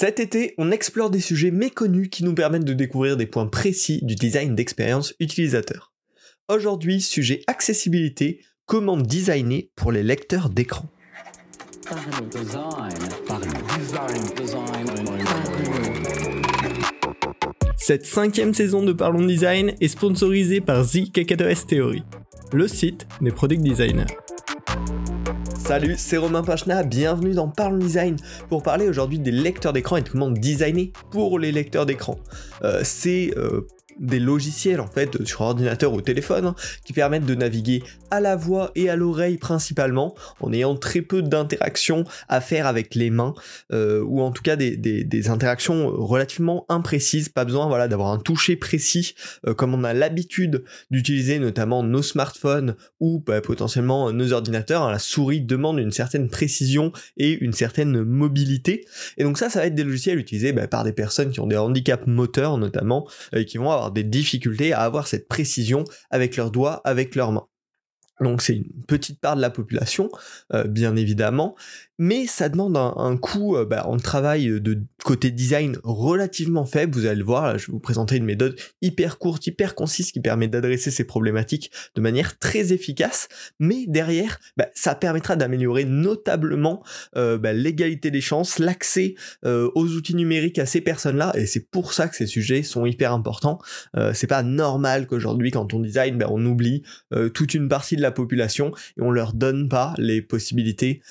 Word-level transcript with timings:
Cet 0.00 0.18
été, 0.18 0.54
on 0.56 0.70
explore 0.70 1.10
des 1.10 1.20
sujets 1.20 1.50
méconnus 1.50 2.08
qui 2.10 2.24
nous 2.24 2.34
permettent 2.34 2.64
de 2.64 2.72
découvrir 2.72 3.18
des 3.18 3.26
points 3.26 3.46
précis 3.46 4.00
du 4.02 4.14
design 4.14 4.54
d'expérience 4.54 5.12
utilisateur. 5.20 5.92
Aujourd'hui, 6.48 7.02
sujet 7.02 7.42
accessibilité, 7.46 8.40
comment 8.64 8.96
designer 8.96 9.70
pour 9.76 9.92
les 9.92 10.02
lecteurs 10.02 10.48
d'écran. 10.48 10.88
Cette 17.76 18.06
cinquième 18.06 18.54
saison 18.54 18.82
de 18.82 18.94
Parlons 18.94 19.26
Design 19.26 19.74
est 19.82 19.88
sponsorisée 19.88 20.62
par 20.62 20.86
The 20.86 21.12
Theory, 21.68 22.04
le 22.54 22.68
site 22.68 23.06
des 23.20 23.32
product 23.32 23.60
designers. 23.60 24.06
Salut, 25.70 25.94
c'est 25.96 26.16
Romain 26.16 26.42
Pachna, 26.42 26.82
bienvenue 26.82 27.32
dans 27.32 27.46
Parle 27.46 27.78
Design 27.78 28.16
pour 28.48 28.64
parler 28.64 28.88
aujourd'hui 28.88 29.20
des 29.20 29.30
lecteurs 29.30 29.72
d'écran 29.72 29.98
et 29.98 30.02
comment 30.02 30.28
designer 30.28 30.90
pour 31.12 31.38
les 31.38 31.52
lecteurs 31.52 31.86
d'écran. 31.86 32.18
Euh, 32.64 32.80
c'est 32.82 33.30
euh, 33.36 33.68
des 33.98 34.20
logiciels 34.20 34.80
en 34.80 34.86
fait 34.86 35.24
sur 35.24 35.42
ordinateur 35.42 35.92
ou 35.92 36.00
téléphone 36.00 36.46
hein, 36.46 36.54
qui 36.84 36.92
permettent 36.92 37.26
de 37.26 37.34
naviguer 37.34 37.82
à 38.10 38.20
la 38.20 38.36
voix 38.36 38.70
et 38.74 38.88
à 38.88 38.96
l'oreille 38.96 39.38
principalement 39.38 40.14
en 40.40 40.52
ayant 40.52 40.76
très 40.76 41.02
peu 41.02 41.22
d'interactions 41.22 42.04
à 42.28 42.40
faire 42.40 42.66
avec 42.66 42.94
les 42.94 43.10
mains 43.10 43.34
euh, 43.72 44.02
ou 44.02 44.20
en 44.20 44.30
tout 44.32 44.42
cas 44.42 44.56
des, 44.56 44.76
des, 44.76 45.30
interactions 45.30 45.88
relativement 45.88 46.64
imprécises. 46.68 47.28
Pas 47.28 47.44
besoin 47.44 47.66
voilà 47.68 47.88
d'avoir 47.88 48.08
un 48.08 48.18
toucher 48.18 48.56
précis 48.56 49.14
euh, 49.46 49.54
comme 49.54 49.74
on 49.74 49.84
a 49.84 49.92
l'habitude 49.92 50.64
d'utiliser 50.90 51.38
notamment 51.38 51.82
nos 51.82 52.02
smartphones 52.02 52.74
ou 53.00 53.22
bah, 53.24 53.40
potentiellement 53.40 54.12
nos 54.12 54.32
ordinateurs. 54.32 54.90
La 54.90 54.98
souris 54.98 55.40
demande 55.40 55.78
une 55.78 55.92
certaine 55.92 56.28
précision 56.28 56.92
et 57.16 57.32
une 57.44 57.52
certaine 57.52 58.02
mobilité. 58.02 58.86
Et 59.18 59.24
donc 59.24 59.38
ça 59.38 59.50
ça 59.50 59.60
va 59.60 59.66
être 59.66 59.74
des 59.74 59.84
logiciels 59.84 60.18
utilisés 60.18 60.52
bah, 60.52 60.66
par 60.66 60.84
des 60.84 60.92
personnes 60.92 61.30
qui 61.30 61.40
ont 61.40 61.46
des 61.46 61.56
handicaps 61.56 62.06
moteurs 62.06 62.58
notamment 62.58 63.06
et 63.34 63.44
qui 63.44 63.58
vont 63.58 63.70
avoir 63.70 63.79
des 63.88 64.04
difficultés 64.04 64.74
à 64.74 64.80
avoir 64.80 65.06
cette 65.06 65.28
précision 65.28 65.84
avec 66.10 66.36
leurs 66.36 66.50
doigts, 66.50 66.82
avec 66.84 67.14
leurs 67.14 67.32
mains. 67.32 67.49
Donc 68.20 68.42
c'est 68.42 68.56
une 68.56 68.84
petite 68.86 69.20
part 69.20 69.36
de 69.36 69.40
la 69.40 69.50
population, 69.50 70.10
euh, 70.52 70.64
bien 70.64 70.96
évidemment, 70.96 71.56
mais 72.00 72.26
ça 72.26 72.48
demande 72.48 72.78
un, 72.78 73.16
coût 73.18 73.56
euh, 73.56 73.66
bah, 73.66 73.86
en 73.86 73.98
travail 73.98 74.58
de 74.58 74.78
côté 75.04 75.30
design 75.30 75.76
relativement 75.84 76.64
faible. 76.64 76.94
Vous 76.94 77.04
allez 77.04 77.18
le 77.18 77.24
voir, 77.24 77.58
je 77.58 77.66
vais 77.66 77.72
vous 77.72 77.78
présenter 77.78 78.16
une 78.16 78.24
méthode 78.24 78.56
hyper 78.80 79.18
courte, 79.18 79.46
hyper 79.46 79.74
concise 79.74 80.10
qui 80.10 80.20
permet 80.20 80.48
d'adresser 80.48 80.90
ces 80.90 81.04
problématiques 81.04 81.70
de 81.94 82.00
manière 82.00 82.38
très 82.38 82.72
efficace. 82.72 83.28
Mais 83.58 83.84
derrière, 83.86 84.40
bah, 84.56 84.68
ça 84.72 84.94
permettra 84.94 85.36
d'améliorer 85.36 85.84
notablement 85.84 86.82
euh, 87.18 87.36
bah, 87.36 87.52
l'égalité 87.52 88.10
des 88.10 88.22
chances, 88.22 88.58
l'accès 88.58 89.14
euh, 89.44 89.70
aux 89.74 89.88
outils 89.88 90.14
numériques 90.14 90.58
à 90.58 90.64
ces 90.64 90.80
personnes-là. 90.80 91.32
Et 91.34 91.44
c'est 91.44 91.70
pour 91.70 91.92
ça 91.92 92.08
que 92.08 92.16
ces 92.16 92.26
sujets 92.26 92.62
sont 92.62 92.86
hyper 92.86 93.12
importants. 93.12 93.58
c'est 94.14 94.26
pas 94.26 94.42
normal 94.42 95.06
qu'aujourd'hui, 95.06 95.50
quand 95.50 95.74
on 95.74 95.80
design, 95.80 96.24
on 96.30 96.44
oublie 96.46 96.82
toute 97.34 97.52
une 97.52 97.68
partie 97.68 97.96
de 97.96 98.02
la 98.02 98.09
population 98.10 98.72
et 98.96 99.02
on 99.02 99.10
leur 99.10 99.32
donne 99.32 99.68
pas 99.68 99.94
les 99.98 100.22
possibilités 100.22 101.02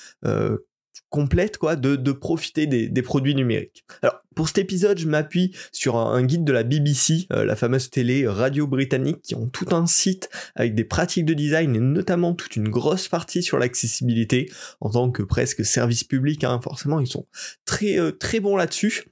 complète 1.10 1.58
quoi 1.58 1.76
de, 1.76 2.12
profiter 2.12 2.66
des, 2.66 2.88
des, 2.88 3.02
produits 3.02 3.34
numériques. 3.34 3.84
Alors 4.02 4.20
pour 4.36 4.48
cet 4.48 4.58
épisode, 4.58 4.96
je 4.98 5.08
m'appuie 5.08 5.54
sur 5.72 5.96
un, 5.96 6.22
guide 6.22 6.44
de 6.44 6.52
la 6.52 6.62
BBC, 6.62 7.26
euh, 7.32 7.44
la 7.44 7.56
fameuse 7.56 7.90
télé 7.90 8.26
radio 8.26 8.66
britannique, 8.66 9.20
qui 9.22 9.34
ont 9.34 9.48
tout 9.48 9.66
un 9.74 9.86
site 9.86 10.30
avec 10.54 10.74
des 10.74 10.84
pratiques 10.84 11.26
de 11.26 11.34
design 11.34 11.74
et 11.74 11.80
notamment 11.80 12.32
toute 12.34 12.56
une 12.56 12.68
grosse 12.68 13.08
partie 13.08 13.42
sur 13.42 13.58
l'accessibilité 13.58 14.50
en 14.80 14.90
tant 14.90 15.10
que 15.10 15.22
presque 15.22 15.64
service 15.64 16.04
public. 16.04 16.44
Hein, 16.44 16.60
forcément, 16.62 17.00
ils 17.00 17.08
sont 17.08 17.26
très 17.64 17.98
euh, 17.98 18.12
très 18.12 18.38
bons 18.38 18.56
là-dessus, 18.56 19.10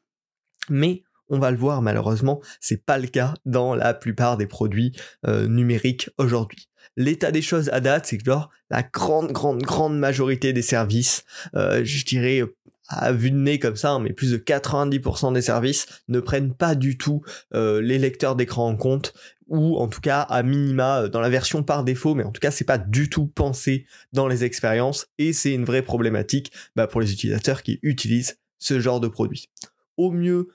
mais 0.71 1.03
on 1.29 1.39
va 1.39 1.51
le 1.51 1.57
voir 1.57 1.83
malheureusement, 1.83 2.41
c'est 2.61 2.85
pas 2.85 2.99
le 2.99 3.07
cas 3.07 3.35
dans 3.45 3.75
la 3.75 3.95
plupart 3.95 4.37
des 4.37 4.47
produits 4.47 4.93
euh, 5.27 5.47
numériques 5.47 6.11
aujourd'hui 6.19 6.69
l'état 6.99 7.31
des 7.31 7.43
choses 7.43 7.71
à 7.71 7.81
date, 7.81 8.07
c'est 8.07 8.19
que 8.19 8.25
genre 8.25 8.51
la 8.71 8.83
grande, 8.83 9.33
grande, 9.33 9.63
grande 9.63 9.99
majorité 9.99 10.53
des 10.53 10.63
services, 10.63 11.25
euh, 11.55 11.83
je 11.85 12.05
dirais 12.05 12.43
à 12.89 13.13
vue 13.13 13.31
de 13.31 13.37
nez 13.37 13.59
comme 13.59 13.77
ça, 13.77 13.93
hein, 13.93 14.01
mais 14.01 14.13
plus 14.13 14.33
de 14.33 14.39
90% 14.39 15.33
des 15.33 15.43
services 15.43 15.87
ne 16.09 16.21
prennent 16.21 16.55
pas 16.55 16.75
du 16.75 16.99
tout 16.99 17.23
euh, 17.55 17.81
les 17.81 17.99
lecteurs 17.99 18.35
d'écran 18.35 18.69
en 18.69 18.77
compte 18.77 19.15
ou 19.47 19.79
en 19.79 19.89
tout 19.89 20.01
cas 20.01 20.21
à 20.23 20.43
minima 20.43 21.03
euh, 21.03 21.09
dans 21.09 21.21
la 21.21 21.29
version 21.29 21.63
par 21.63 21.85
défaut, 21.85 22.15
mais 22.15 22.25
en 22.25 22.33
tout 22.33 22.41
cas 22.41 22.51
c'est 22.51 22.65
pas 22.65 22.79
du 22.79 23.09
tout 23.09 23.27
pensé 23.27 23.87
dans 24.13 24.27
les 24.27 24.45
expériences 24.45 25.07
et 25.19 25.33
c'est 25.33 25.53
une 25.53 25.65
vraie 25.65 25.83
problématique 25.83 26.51
bah, 26.77 26.87
pour 26.87 27.01
les 27.01 27.13
utilisateurs 27.13 27.63
qui 27.63 27.79
utilisent 27.83 28.39
ce 28.59 28.81
genre 28.81 29.01
de 29.01 29.09
produit. 29.09 29.51
Au 29.97 30.11
mieux, 30.11 30.49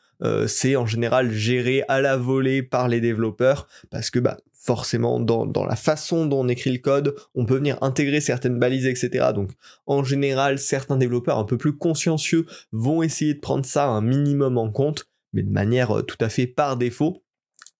c'est 0.47 0.75
en 0.75 0.85
général 0.85 1.31
géré 1.31 1.83
à 1.87 2.01
la 2.01 2.17
volée 2.17 2.63
par 2.63 2.87
les 2.87 3.01
développeurs 3.01 3.67
parce 3.89 4.09
que 4.09 4.19
bah 4.19 4.37
forcément 4.63 5.19
dans, 5.19 5.45
dans, 5.45 5.65
la 5.65 5.75
façon 5.75 6.25
dont 6.25 6.45
on 6.45 6.47
écrit 6.47 6.71
le 6.71 6.77
code, 6.77 7.15
on 7.35 7.45
peut 7.45 7.57
venir 7.57 7.77
intégrer 7.81 8.21
certaines 8.21 8.59
balises, 8.59 8.85
etc. 8.85 9.31
Donc 9.35 9.51
en 9.87 10.05
général, 10.05 10.57
certains 10.57 10.95
développeurs 10.95 11.37
un 11.37 11.43
peu 11.43 11.57
plus 11.57 11.75
consciencieux 11.75 12.45
vont 12.71 13.03
essayer 13.03 13.33
de 13.33 13.41
prendre 13.41 13.65
ça 13.65 13.87
un 13.87 13.99
minimum 13.99 14.57
en 14.57 14.71
compte, 14.71 15.09
mais 15.33 15.43
de 15.43 15.51
manière 15.51 15.97
euh, 15.97 16.01
tout 16.01 16.17
à 16.21 16.29
fait 16.29 16.47
par 16.47 16.77
défaut 16.77 17.23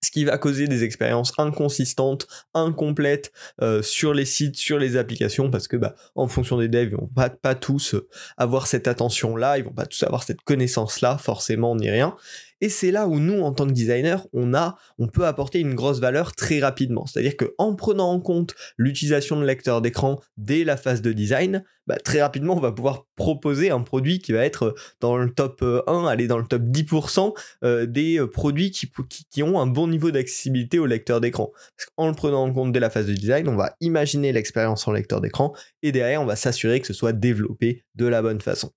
ce 0.04 0.12
qui 0.12 0.26
va 0.26 0.38
causer 0.38 0.68
des 0.68 0.84
expériences 0.84 1.34
inconsistantes, 1.38 2.28
incomplètes 2.54 3.32
euh, 3.62 3.82
sur 3.82 4.14
les 4.14 4.26
sites, 4.26 4.58
sur 4.58 4.78
les 4.78 4.98
applications, 4.98 5.50
parce 5.50 5.68
que 5.68 5.78
bah, 5.78 5.96
en 6.16 6.28
fonction 6.28 6.58
des 6.58 6.68
devs, 6.68 6.90
ils 6.92 6.98
vont 6.98 7.10
pas, 7.42 7.56
tous 7.56 7.96
euh, 7.96 8.08
avoir 8.38 8.68
cette 8.68 8.88
attention-là, 8.88 9.58
ils 9.58 9.64
vont 9.64 9.72
pas 9.72 9.86
tous 9.86 10.04
avoir 10.04 10.24
cette 10.24 10.42
connaissance-là, 10.42 11.18
forcément, 11.18 11.76
ni 11.76 11.90
rien. 11.90 12.16
Et 12.64 12.70
c'est 12.70 12.92
là 12.92 13.10
où 13.10 13.20
nous, 13.20 13.42
en 13.42 13.52
tant 13.52 13.68
que 13.68 13.74
designer, 13.74 14.26
on 14.32 15.08
peut 15.08 15.26
apporter 15.26 15.60
une 15.60 15.74
grosse 15.74 16.00
valeur 16.00 16.34
très 16.34 16.62
rapidement. 16.62 17.06
C'est-à-dire 17.06 17.36
qu'en 17.36 17.76
prenant 17.76 18.10
en 18.10 18.22
compte 18.22 18.56
l'utilisation 18.78 19.38
de 19.38 19.46
lecteurs 19.46 19.82
d'écran 19.82 20.22
dès 20.38 20.64
la 20.64 20.78
phase 20.78 21.02
de 21.02 21.12
design, 21.12 21.66
bah, 21.88 21.98
très 21.98 22.22
rapidement, 22.22 22.56
on 22.56 22.62
va 22.62 22.72
pouvoir 22.72 23.06
proposer 23.18 23.70
un 23.70 23.82
produit 23.82 24.20
qui 24.20 24.32
va 24.32 24.46
être 24.46 24.76
dans 25.02 25.18
le 25.18 25.30
top 25.30 25.62
1, 25.62 25.66
euh, 25.66 26.06
aller 26.06 26.28
dans 26.28 26.38
le 26.38 26.46
top 26.46 26.62
10% 26.62 27.34
euh, 27.66 27.86
des 27.86 28.18
euh, 28.18 28.30
produits 28.30 28.72
qui, 28.72 28.90
qui, 29.30 29.44
ont 29.44 29.60
un 29.60 29.68
bon 29.68 29.90
niveau 29.90 30.12
d'accessibilité 30.12 30.80
au 30.80 30.86
lecteur 30.86 31.20
d'écran. 31.20 31.52
En 31.98 32.08
le 32.08 32.14
prenant 32.14 32.46
en 32.46 32.54
compte 32.54 32.72
dès 32.72 32.80
la 32.80 32.90
phase 32.90 33.08
de 33.08 33.14
design, 33.14 33.50
on 33.50 33.58
va 33.58 33.76
imaginer 33.82 34.32
l'expérience 34.32 34.88
en 34.88 34.94
lecteur 34.94 35.20
d'écran 35.20 35.54
et 35.82 35.92
derrière, 35.92 36.22
on 36.22 36.26
va 36.26 36.38
s'assurer 36.38 36.80
que 36.80 36.88
ce 36.88 36.94
soit 36.94 37.12
développé 37.12 37.84
de 37.96 38.06
la 38.06 38.22
bonne 38.22 38.40
façon. 38.40 38.72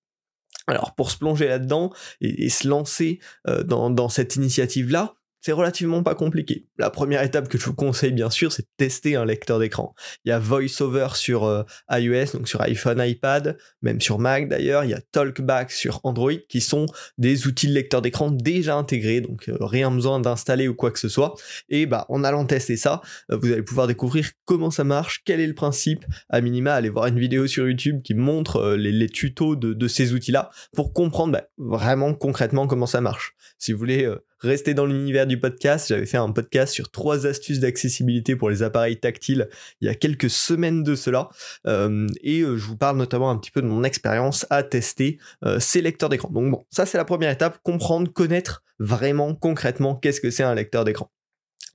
Alors 0.67 0.95
pour 0.95 1.11
se 1.11 1.19
plonger 1.19 1.49
là-dedans 1.49 1.93
et, 2.21 2.49
se 2.49 2.67
lancer 2.67 3.21
euh, 3.49 3.63
dans, 3.63 4.09
cette 4.09 4.37
initiative-là, 4.37 5.15
c'est 5.47 5.53
relativement 5.53 6.03
pas 6.03 6.17
compliqué. 6.17 6.67
La 6.77 6.91
première 6.91 7.23
étape 7.23 7.47
que 7.47 7.57
je 7.57 7.65
vous 7.67 7.73
conseille 7.73 8.11
bien 8.11 8.31
sûr, 8.31 8.51
c'est 8.51 8.63
de 8.63 8.69
tester 8.77 9.15
un 9.15 9.25
lecteur 9.25 9.61
d'écran. 9.61 9.95
Il 10.25 10.31
y 10.31 10.33
a 10.33 10.41
VoiceOver 10.41 11.11
sur 11.15 11.45
euh, 11.45 11.63
iOS, 11.89 12.33
donc 12.33 12.49
sur 12.49 12.61
iPhone, 12.63 13.01
iPad, 13.01 13.57
même 13.81 14.01
sur 14.01 14.19
Mac 14.19 14.49
d'ailleurs. 14.49 14.83
Il 14.83 14.91
y 14.91 14.95
a 14.95 15.01
TalkBack 15.01 15.71
sur 15.71 16.01
Android, 16.03 16.33
qui 16.49 16.61
sont 16.61 16.87
des 17.17 17.47
outils 17.47 17.69
de 17.69 17.75
lecteur 17.75 18.03
d'écran 18.03 18.33
déjà 18.33 18.75
intégrés, 18.75 19.21
donc 19.21 19.49
euh, 19.49 19.57
rien 19.61 19.93
besoin 19.93 20.19
d'installer 20.19 20.67
ou 20.67 20.75
quoi 20.75 20.91
que 20.91 20.99
ce 20.99 21.09
soit. 21.09 21.37
Et 21.69 21.87
bah 21.87 22.07
en 22.09 22.25
allant 22.25 22.45
tester 22.45 22.77
ça, 22.77 23.01
euh, 23.31 23.39
vous 23.41 23.53
allez 23.53 23.63
pouvoir 23.63 23.87
découvrir 23.87 24.29
comment 24.47 24.73
ça 24.73 24.83
marche, 24.83 25.23
quel 25.25 25.39
est 25.39 25.47
le 25.47 25.55
principe. 25.55 26.05
À 26.29 26.41
minima, 26.41 26.75
allez 26.75 26.89
voir 26.89 27.07
une 27.07 27.21
vidéo 27.21 27.47
sur 27.47 27.69
YouTube 27.69 28.03
qui 28.03 28.15
montre 28.15 28.75
les, 28.75 29.09
tutos 29.09 29.55
de, 29.55 29.87
ces 29.87 30.13
outils-là 30.13 30.51
pour 30.75 30.93
comprendre 30.93 31.35
bah, 31.35 31.45
vraiment 31.57 32.15
concrètement 32.15 32.67
comment 32.67 32.87
ça 32.87 33.01
marche. 33.01 33.37
Si 33.59 33.73
vous 33.73 33.79
voulez 33.79 34.13
rester 34.41 34.75
dans 34.75 34.87
l'univers 34.87 35.27
du 35.27 35.41
podcast, 35.41 35.89
j'avais 35.89 36.07
fait 36.07 36.17
un 36.17 36.31
podcast 36.31 36.73
sur 36.73 36.91
trois 36.91 37.27
astuces 37.27 37.61
d'accessibilité 37.61 38.37
pour 38.37 38.51
les 38.51 38.63
appareils 38.63 38.99
tactiles 38.99 39.49
il 39.81 39.87
y 39.87 39.91
a 39.91 39.95
quelques 39.95 40.31
semaines 40.31 40.83
de 40.83 40.95
cela. 40.95 41.29
Euh, 41.67 42.07
et 42.23 42.41
euh, 42.41 42.57
je 42.57 42.67
vous 42.67 42.77
parle 42.77 42.97
notamment 42.97 43.31
un 43.31 43.37
petit 43.37 43.51
peu 43.51 43.63
de 43.63 43.67
mon 43.67 43.85
expérience 43.85 44.47
à 44.51 44.63
tester 44.63 45.19
euh, 45.45 45.59
ces 45.59 45.81
lecteurs 45.81 46.09
d'écran. 46.09 46.31
Donc 46.31 46.51
bon, 46.51 46.65
ça 46.71 46.87
c'est 46.87 46.99
la 46.99 47.05
première 47.05 47.31
étape, 47.31 47.59
comprendre, 47.63 48.13
connaître 48.13 48.63
vraiment 48.79 49.35
concrètement 49.35 49.97
qu'est-ce 49.97 50.21
que 50.21 50.31
c'est 50.31 50.43
un 50.43 50.55
lecteur 50.55 50.85
d'écran. 50.85 51.11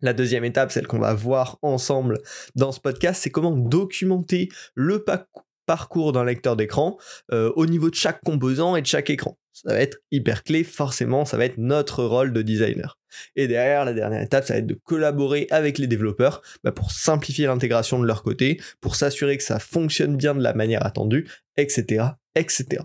La 0.02 0.14
deuxième 0.14 0.44
étape, 0.44 0.72
celle 0.72 0.88
qu'on 0.88 1.00
va 1.00 1.14
voir 1.14 1.58
ensemble 1.62 2.20
dans 2.56 2.72
ce 2.72 2.80
podcast, 2.80 3.22
c'est 3.22 3.30
comment 3.30 3.52
documenter 3.52 4.50
le 4.74 5.06
parcours 5.68 6.12
d'un 6.12 6.26
lecteur 6.26 6.56
d'écran 6.56 6.98
au 7.32 7.66
niveau 7.68 7.92
de 7.92 7.96
chaque 7.96 8.20
composant 8.22 8.76
et 8.76 8.82
de 8.82 8.88
chaque 8.88 9.12
écran 9.12 9.38
ça 9.54 9.74
va 9.74 9.80
être 9.80 9.98
hyper 10.12 10.44
clé, 10.44 10.64
forcément, 10.64 11.26
ça 11.26 11.38
va 11.38 11.46
être 11.46 11.58
notre 11.58 12.04
rôle 12.04 12.34
de 12.34 12.42
designer. 12.42 12.98
Et 13.36 13.48
derrière, 13.48 13.86
la 13.86 13.94
dernière 13.94 14.22
étape, 14.22 14.46
ça 14.46 14.54
va 14.54 14.60
être 14.60 14.68
de 14.68 14.80
collaborer 14.84 15.48
avec 15.52 15.78
les 15.78 15.88
développeurs 15.88 16.42
bah, 16.64 16.72
pour 16.72 16.92
simplifier 16.92 17.48
l'intégration 17.48 18.00
de 18.00 18.06
leur 18.06 18.24
côté, 18.24 18.62
pour 18.80 18.96
s'assurer 18.96 19.38
que 19.38 19.44
ça 19.44 19.60
fonctionne 19.60 20.16
bien 20.16 20.36
de 20.36 20.42
la 20.42 20.54
manière 20.54 20.86
attendue, 20.86 21.30
etc., 21.58 22.06
etc. 22.36 22.84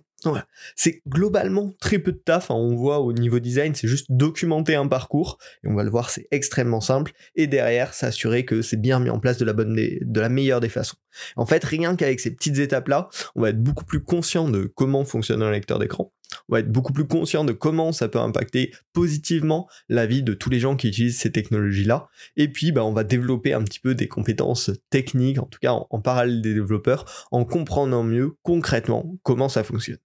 C'est 0.75 1.03
globalement 1.07 1.73
très 1.81 1.99
peu 1.99 2.13
de 2.13 2.19
taf. 2.19 2.51
Hein. 2.51 2.55
On 2.55 2.75
voit 2.75 3.01
au 3.01 3.13
niveau 3.13 3.39
design, 3.39 3.75
c'est 3.75 3.89
juste 3.89 4.07
documenter 4.11 4.75
un 4.75 4.89
parcours. 4.89 5.39
Et 5.65 5.69
on 5.69 5.75
va 5.75 5.85
le 5.85 5.91
voir, 5.91 6.11
c'est 6.11 6.27
extrêmement 6.31 6.81
simple. 6.81 7.13
Et 7.35 7.47
derrière, 7.47 7.95
s'assurer 7.95 8.45
que 8.45 8.63
c'est 8.63 8.81
bien 8.81 8.99
mis 8.99 9.11
en 9.11 9.21
place 9.21 9.39
de 9.39 9.45
la, 9.45 9.53
bonne 9.53 9.75
de 9.75 10.21
la 10.21 10.29
meilleure 10.29 10.61
des 10.61 10.69
façons. 10.69 10.97
En 11.37 11.47
fait, 11.47 11.65
rien 11.65 11.97
qu'avec 11.97 12.21
ces 12.21 12.31
petites 12.31 12.59
étapes-là, 12.59 13.09
on 13.35 13.43
va 13.43 13.51
être 13.51 13.63
beaucoup 13.63 13.85
plus 13.85 14.03
conscient 14.03 14.49
de 14.49 14.71
comment 14.75 15.05
fonctionne 15.05 15.43
un 15.43 15.51
lecteur 15.51 15.79
d'écran. 15.79 16.13
On 16.49 16.55
va 16.55 16.61
être 16.61 16.73
beaucoup 16.73 16.93
plus 16.93 17.07
conscient 17.07 17.45
de 17.45 17.53
comment 17.53 17.93
ça 17.93 18.09
peut 18.09 18.19
impacter 18.19 18.73
positivement 18.93 19.69
la 19.89 20.07
vie 20.07 20.25
de 20.25 20.35
tous 20.35 20.51
les 20.51 20.59
gens 20.59 20.77
qui 20.77 20.89
utilisent 20.89 21.21
ces 21.21 21.31
technologies-là. 21.31 22.09
Et 22.37 22.49
puis, 22.49 22.73
bah, 22.73 22.85
on 22.85 22.93
va 22.93 23.05
développer 23.05 23.53
un 23.53 23.63
petit 23.63 23.79
peu 23.79 23.95
des 23.95 24.09
compétences 24.09 24.71
techniques, 24.91 25.39
en 25.39 25.47
tout 25.47 25.61
cas 25.61 25.73
en 25.73 26.01
parallèle 26.01 26.43
des 26.43 26.55
développeurs, 26.55 27.29
en 27.31 27.45
comprenant 27.45 28.03
mieux 28.03 28.33
concrètement 28.43 29.17
comment 29.23 29.49
ça 29.49 29.63
fonctionne 29.63 29.99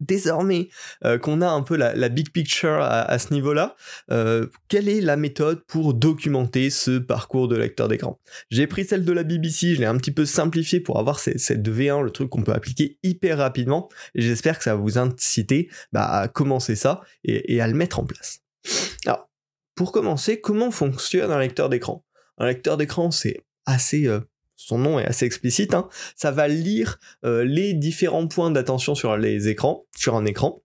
désormais 0.00 0.68
euh, 1.04 1.18
qu'on 1.18 1.40
a 1.40 1.48
un 1.48 1.62
peu 1.62 1.76
la, 1.76 2.08
big 2.08 2.30
picture 2.30 2.80
à, 2.82 3.18
ce 3.18 3.32
niveau-là, 3.32 3.76
euh, 4.10 4.46
quelle 4.68 4.88
est 4.88 5.00
la 5.00 5.16
méthode 5.16 5.62
pour 5.66 5.94
documenter 5.94 6.70
ce 6.70 6.98
parcours 6.98 7.48
de 7.48 7.56
lecteur 7.56 7.88
d'écran? 7.88 8.18
J'ai 8.50 8.66
pris 8.66 8.84
celle 8.84 9.04
de 9.04 9.12
la 9.12 9.22
BBC, 9.22 9.74
je 9.74 9.80
l'ai 9.80 9.86
un 9.86 9.96
petit 9.96 10.12
peu 10.12 10.24
simplifié 10.24 10.80
pour 10.80 10.98
avoir 10.98 11.18
cette, 11.18 11.38
V1, 11.38 12.02
le 12.02 12.10
truc 12.10 12.30
qu'on 12.30 12.42
peut 12.42 12.52
appliquer 12.52 12.98
hyper 13.02 13.38
rapidement, 13.38 13.88
j'espère 14.14 14.58
que 14.58 14.64
ça 14.64 14.74
va 14.74 14.80
vous 14.80 14.98
inciter 14.98 15.68
bah, 15.92 16.06
à 16.06 16.28
commencer 16.28 16.76
ça 16.76 17.00
et, 17.24 17.54
et 17.54 17.60
à 17.60 17.68
le 17.68 17.74
mettre 17.74 18.00
en 18.00 18.04
place. 18.04 18.40
Alors, 19.06 19.30
pour 19.74 19.92
commencer, 19.92 20.40
comment 20.40 20.70
fonctionne 20.70 21.30
un 21.30 21.38
lecteur 21.38 21.68
d'écran? 21.68 22.04
Un 22.38 22.46
lecteur 22.46 22.76
d'écran, 22.76 23.10
c'est 23.10 23.42
assez 23.66 24.06
euh, 24.06 24.20
son 24.60 24.78
nom 24.78 24.98
est 25.00 25.06
assez 25.06 25.24
explicite, 25.24 25.74
hein, 25.74 25.88
ça 26.16 26.30
va 26.30 26.46
lire 26.46 26.98
euh, 27.24 27.44
les 27.44 27.72
différents 27.72 28.26
points 28.26 28.50
d'attention 28.50 28.94
sur 28.94 29.16
les 29.16 29.48
écrans, 29.48 29.86
sur 29.96 30.16
un 30.16 30.26
écran, 30.26 30.62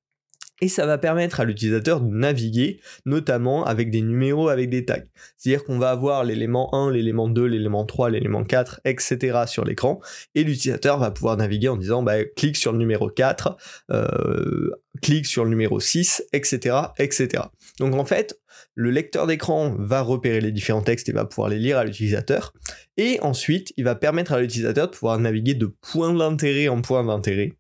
et 0.61 0.67
ça 0.67 0.85
va 0.85 0.97
permettre 0.97 1.39
à 1.39 1.45
l'utilisateur 1.45 2.01
de 2.01 2.13
naviguer, 2.13 2.79
notamment 3.05 3.65
avec 3.65 3.91
des 3.91 4.01
numéros, 4.01 4.49
avec 4.49 4.69
des 4.69 4.85
tags. 4.85 5.03
C'est-à-dire 5.37 5.65
qu'on 5.65 5.79
va 5.79 5.89
avoir 5.89 6.23
l'élément 6.23 6.73
1, 6.73 6.91
l'élément 6.91 7.27
2, 7.27 7.45
l'élément 7.45 7.85
3, 7.85 8.09
l'élément 8.09 8.43
4, 8.43 8.81
etc. 8.85 9.43
sur 9.47 9.65
l'écran, 9.65 9.99
et 10.33 10.43
l'utilisateur 10.43 10.97
va 10.97 11.11
pouvoir 11.11 11.37
naviguer 11.37 11.67
en 11.67 11.77
disant 11.77 12.03
bah, 12.03 12.23
clique 12.23 12.57
sur 12.57 12.71
le 12.71 12.77
numéro 12.77 13.09
4, 13.09 13.57
euh, 13.91 14.71
clique 15.01 15.25
sur 15.25 15.43
le 15.43 15.49
numéro 15.49 15.79
6, 15.79 16.23
etc., 16.31 16.77
etc. 16.97 17.43
Donc 17.79 17.95
en 17.95 18.05
fait, 18.05 18.39
le 18.75 18.91
lecteur 18.91 19.27
d'écran 19.27 19.75
va 19.77 20.01
repérer 20.01 20.41
les 20.41 20.51
différents 20.51 20.81
textes 20.81 21.09
et 21.09 21.13
va 21.13 21.25
pouvoir 21.25 21.49
les 21.49 21.59
lire 21.59 21.77
à 21.77 21.83
l'utilisateur. 21.83 22.53
Et 22.97 23.19
ensuite, 23.21 23.73
il 23.77 23.83
va 23.83 23.95
permettre 23.95 24.33
à 24.33 24.39
l'utilisateur 24.39 24.87
de 24.87 24.95
pouvoir 24.95 25.19
naviguer 25.19 25.53
de 25.53 25.65
point 25.65 26.13
d'intérêt 26.13 26.67
en 26.67 26.81
point 26.81 27.03
d'intérêt 27.03 27.53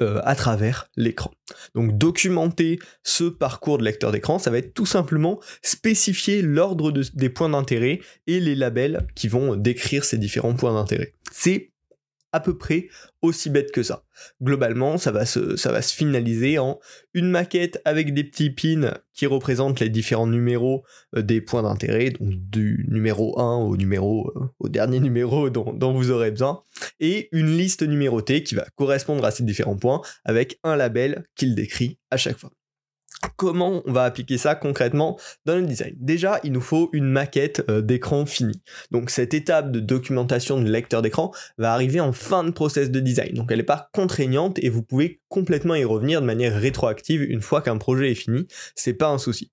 euh, 0.00 0.20
à 0.24 0.34
travers 0.34 0.88
l'écran. 0.96 1.30
Donc 1.74 1.96
documenter 1.96 2.78
ce 3.02 3.24
parcours 3.24 3.78
de 3.78 3.84
lecteur 3.84 4.12
d'écran, 4.12 4.38
ça 4.38 4.50
va 4.50 4.58
être 4.58 4.74
tout 4.74 4.86
simplement 4.86 5.40
spécifier 5.62 6.42
l'ordre 6.42 6.92
des 6.92 7.30
points 7.30 7.48
d'intérêt 7.48 8.00
et 8.26 8.40
les 8.40 8.54
labels 8.54 9.06
qui 9.14 9.28
vont 9.28 9.56
décrire 9.56 10.04
ces 10.04 10.18
différents 10.18 10.54
points 10.54 10.74
d'intérêt. 10.74 11.14
C'est 11.32 11.70
à 12.32 12.40
peu 12.40 12.56
près 12.56 12.88
aussi 13.22 13.50
bête 13.50 13.72
que 13.72 13.82
ça. 13.82 14.04
Globalement, 14.42 14.98
ça 14.98 15.12
va 15.12 15.24
se, 15.26 15.56
finaliser 15.82 16.58
en 16.58 16.78
une 17.14 17.30
maquette 17.30 17.80
avec 17.84 18.14
des 18.14 18.24
petits 18.24 18.50
pins 18.50 18.98
qui 19.12 19.26
représentent 19.26 19.80
les 19.80 19.88
différents 19.88 20.26
numéros 20.26 20.84
euh, 21.16 21.22
des 21.22 21.40
points 21.40 21.62
d'intérêt, 21.62 22.10
donc 22.10 22.30
du 22.30 22.86
numéro 22.88 23.38
1 23.38 23.56
au 23.58 23.76
numéro 23.76 24.32
euh, 24.36 24.48
au 24.58 24.68
dernier 24.68 25.00
numéro 25.06 25.50
dont, 25.50 25.72
dont, 25.72 25.92
vous 25.92 26.10
aurez 26.10 26.30
besoin, 26.30 26.62
et 27.00 27.28
une 27.32 27.56
liste 27.56 27.82
numérotée 27.82 28.42
qui 28.42 28.54
va 28.54 28.66
correspondre 28.76 29.24
à 29.24 29.30
ces 29.30 29.42
différents 29.42 29.76
points 29.76 30.02
avec 30.24 30.58
un 30.62 30.76
label 30.76 31.24
qu'il 31.36 31.54
décrit 31.54 31.98
à 32.10 32.16
chaque 32.16 32.38
fois. 32.38 32.50
Comment 33.36 33.82
on 33.86 33.92
va 33.92 34.04
appliquer 34.04 34.38
ça 34.38 34.54
concrètement 34.54 35.18
dans 35.46 35.56
le 35.56 35.62
design 35.62 35.94
Déjà, 35.98 36.38
il 36.44 36.52
nous 36.52 36.60
faut 36.60 36.90
une 36.92 37.06
maquette 37.06 37.64
euh, 37.68 37.80
d'écran 37.80 38.26
finie. 38.26 38.62
Donc 38.90 39.10
cette 39.10 39.34
étape 39.34 39.72
de 39.72 39.80
documentation 39.80 40.60
de 40.60 40.70
lecteur 40.70 41.02
d'écran 41.02 41.32
va 41.58 41.72
arriver 41.72 42.00
en 42.00 42.12
fin 42.12 42.44
de 42.44 42.50
process 42.50 42.90
de 42.90 43.00
design. 43.00 43.34
Donc 43.34 43.50
elle 43.50 43.58
n'est 43.58 43.64
pas 43.64 43.88
contraignante 43.92 44.58
et 44.62 44.68
vous 44.68 44.82
pouvez 44.82 45.20
complètement 45.28 45.74
y 45.74 45.84
revenir 45.84 46.20
de 46.20 46.26
manière 46.26 46.58
rétroactive 46.58 47.22
une 47.22 47.42
fois 47.42 47.62
qu'un 47.62 47.78
projet 47.78 48.10
est 48.10 48.16
fini. 48.16 48.46
C'est 48.74 48.94
pas 48.94 49.08
un 49.08 49.18
souci. 49.18 49.50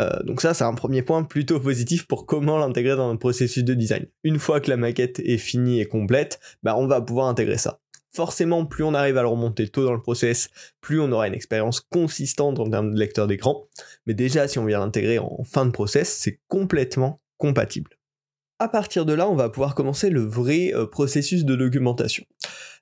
Euh, 0.00 0.22
donc 0.24 0.40
ça, 0.40 0.54
c'est 0.54 0.64
un 0.64 0.74
premier 0.74 1.02
point 1.02 1.24
plutôt 1.24 1.60
positif 1.60 2.06
pour 2.06 2.26
comment 2.26 2.58
l'intégrer 2.58 2.96
dans 2.96 3.12
le 3.12 3.18
processus 3.18 3.64
de 3.64 3.74
design. 3.74 4.06
Une 4.22 4.38
fois 4.38 4.60
que 4.60 4.70
la 4.70 4.76
maquette 4.76 5.20
est 5.20 5.38
finie 5.38 5.80
et 5.80 5.86
complète, 5.86 6.40
bah, 6.62 6.76
on 6.76 6.86
va 6.86 7.00
pouvoir 7.00 7.28
intégrer 7.28 7.58
ça 7.58 7.80
forcément, 8.12 8.66
plus 8.66 8.84
on 8.84 8.94
arrive 8.94 9.16
à 9.18 9.22
le 9.22 9.28
remonter 9.28 9.68
tôt 9.68 9.84
dans 9.84 9.94
le 9.94 10.02
process, 10.02 10.48
plus 10.80 11.00
on 11.00 11.12
aura 11.12 11.28
une 11.28 11.34
expérience 11.34 11.80
consistante 11.80 12.58
en 12.58 12.68
termes 12.68 12.94
de 12.94 12.98
lecteur 12.98 13.26
d'écran. 13.26 13.68
Mais 14.06 14.14
déjà, 14.14 14.48
si 14.48 14.58
on 14.58 14.64
vient 14.64 14.80
l'intégrer 14.80 15.18
en 15.18 15.44
fin 15.44 15.66
de 15.66 15.70
process, 15.70 16.08
c'est 16.08 16.40
complètement 16.48 17.20
compatible. 17.36 17.90
À 18.60 18.68
partir 18.68 19.06
de 19.06 19.12
là, 19.12 19.28
on 19.28 19.36
va 19.36 19.48
pouvoir 19.48 19.76
commencer 19.76 20.10
le 20.10 20.22
vrai 20.22 20.72
euh, 20.74 20.84
processus 20.86 21.44
de 21.44 21.54
documentation. 21.54 22.24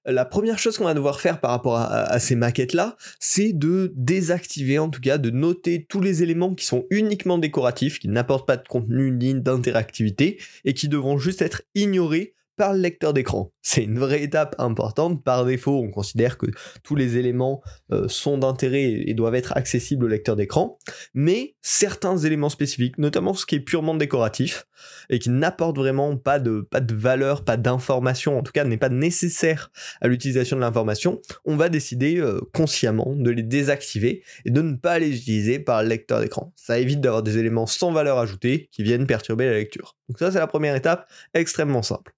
La 0.06 0.24
première 0.24 0.58
chose 0.58 0.78
qu'on 0.78 0.84
va 0.84 0.94
devoir 0.94 1.20
faire 1.20 1.40
par 1.40 1.50
rapport 1.50 1.76
à, 1.76 2.18
ces 2.20 2.36
maquettes-là, 2.36 2.96
c'est 3.18 3.52
de 3.52 3.92
désactiver, 3.96 4.78
en 4.78 4.88
tout 4.88 5.00
cas, 5.00 5.18
de 5.18 5.30
noter 5.30 5.84
tous 5.88 6.00
les 6.00 6.22
éléments 6.22 6.54
qui 6.54 6.64
sont 6.64 6.86
uniquement 6.90 7.38
décoratifs, 7.38 7.98
qui 7.98 8.06
n'apportent 8.06 8.46
pas 8.46 8.56
de 8.56 8.66
contenu 8.68 9.10
ni 9.10 9.34
d'interactivité, 9.34 10.40
et 10.64 10.74
qui 10.74 10.88
devront 10.88 11.18
juste 11.18 11.42
être 11.42 11.62
ignorés 11.74 12.35
par 12.56 12.72
le 12.72 12.80
lecteur 12.80 13.12
d'écran. 13.12 13.52
C'est 13.62 13.84
une 13.84 13.98
vraie 13.98 14.22
étape 14.22 14.54
importante. 14.58 15.24
Par 15.24 15.44
défaut, 15.44 15.82
on 15.82 15.90
considère 15.90 16.38
que 16.38 16.46
tous 16.82 16.94
les 16.94 17.16
éléments 17.16 17.62
euh, 17.92 18.08
sont 18.08 18.38
d'intérêt 18.38 18.84
et 19.06 19.14
doivent 19.14 19.34
être 19.34 19.56
accessibles 19.56 20.04
au 20.04 20.08
lecteur 20.08 20.36
d'écran, 20.36 20.78
mais 21.14 21.56
certains 21.62 22.16
éléments 22.16 22.48
spécifiques, 22.48 22.98
notamment 22.98 23.34
ce 23.34 23.44
qui 23.44 23.56
est 23.56 23.60
purement 23.60 23.94
décoratif 23.94 24.66
et 25.10 25.18
qui 25.18 25.30
n'apporte 25.30 25.76
vraiment 25.76 26.16
pas 26.16 26.38
de, 26.38 26.66
valeur, 26.92 27.44
pas 27.44 27.56
d'information, 27.56 28.38
en 28.38 28.42
tout 28.42 28.52
cas 28.52 28.64
n'est 28.64 28.76
pas 28.76 28.88
nécessaire 28.88 29.70
à 30.00 30.08
l'utilisation 30.08 30.56
de 30.56 30.62
l'information, 30.62 31.20
on 31.44 31.56
va 31.56 31.68
décider 31.68 32.18
euh, 32.18 32.40
consciemment 32.54 33.14
de 33.16 33.30
les 33.30 33.42
désactiver 33.42 34.22
et 34.44 34.50
de 34.50 34.62
ne 34.62 34.76
pas 34.76 34.98
les 34.98 35.16
utiliser 35.16 35.58
par 35.58 35.82
le 35.82 35.88
lecteur 35.88 36.20
d'écran. 36.20 36.52
Ça 36.56 36.78
évite 36.78 37.00
d'avoir 37.00 37.22
des 37.22 37.38
éléments 37.38 37.66
sans 37.66 37.92
valeur 37.92 38.18
ajoutée 38.18 38.68
qui 38.72 38.82
viennent 38.82 39.06
perturber 39.06 39.46
la 39.46 39.54
lecture. 39.54 39.96
Donc 40.08 40.18
ça 40.18 40.30
c'est 40.30 40.38
la 40.38 40.46
première 40.46 40.76
étape, 40.76 41.10
extrêmement 41.34 41.82
simple. 41.82 42.12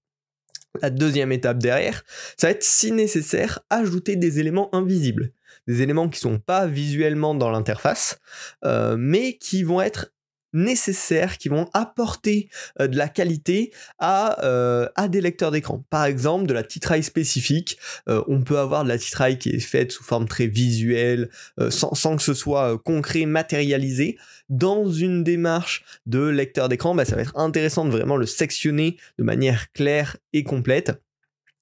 La 0.81 0.89
deuxième 0.89 1.31
étape 1.31 1.57
derrière, 1.57 2.03
ça 2.37 2.47
va 2.47 2.51
être 2.51 2.63
si 2.63 2.91
nécessaire 2.91 3.59
ajouter 3.69 4.15
des 4.15 4.39
éléments 4.39 4.73
invisibles, 4.73 5.31
des 5.67 5.81
éléments 5.81 6.09
qui 6.09 6.19
sont 6.19 6.39
pas 6.39 6.67
visuellement 6.67 7.33
dans 7.35 7.49
l'interface, 7.49 8.19
euh, 8.65 8.95
mais 8.97 9.37
qui 9.37 9.63
vont 9.63 9.81
être 9.81 10.13
nécessaires 10.53 11.37
qui 11.37 11.49
vont 11.49 11.69
apporter 11.73 12.49
euh, 12.79 12.87
de 12.87 12.97
la 12.97 13.07
qualité 13.07 13.71
à, 13.99 14.43
euh, 14.43 14.87
à 14.95 15.07
des 15.07 15.21
lecteurs 15.21 15.51
d'écran. 15.51 15.83
Par 15.89 16.05
exemple, 16.05 16.47
de 16.47 16.53
la 16.53 16.63
titraille 16.63 17.03
spécifique. 17.03 17.77
Euh, 18.07 18.23
on 18.27 18.41
peut 18.41 18.57
avoir 18.57 18.83
de 18.83 18.89
la 18.89 18.97
titraille 18.97 19.37
qui 19.37 19.49
est 19.49 19.59
faite 19.59 19.91
sous 19.91 20.03
forme 20.03 20.27
très 20.27 20.47
visuelle, 20.47 21.29
sans, 21.69 21.93
sans, 21.93 22.15
que 22.15 22.23
ce 22.23 22.33
soit 22.33 22.77
concret, 22.79 23.25
matérialisé. 23.25 24.17
Dans 24.49 24.89
une 24.89 25.23
démarche 25.23 25.83
de 26.05 26.25
lecteur 26.27 26.69
d'écran, 26.69 26.95
bah, 26.95 27.05
ça 27.05 27.15
va 27.15 27.21
être 27.21 27.37
intéressant 27.37 27.85
de 27.85 27.91
vraiment 27.91 28.17
le 28.17 28.25
sectionner 28.25 28.97
de 29.17 29.23
manière 29.23 29.71
claire 29.73 30.17
et 30.33 30.43
complète. 30.43 30.91